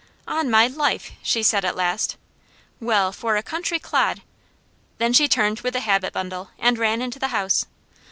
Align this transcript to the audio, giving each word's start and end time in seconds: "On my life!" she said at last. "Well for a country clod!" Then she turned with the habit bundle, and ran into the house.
"On 0.27 0.49
my 0.49 0.65
life!" 0.65 1.11
she 1.21 1.43
said 1.43 1.63
at 1.63 1.75
last. 1.75 2.17
"Well 2.79 3.11
for 3.11 3.37
a 3.37 3.43
country 3.43 3.77
clod!" 3.77 4.23
Then 4.97 5.13
she 5.13 5.27
turned 5.27 5.59
with 5.59 5.73
the 5.73 5.79
habit 5.81 6.11
bundle, 6.11 6.49
and 6.57 6.79
ran 6.79 7.03
into 7.03 7.19
the 7.19 7.27
house. 7.27 7.67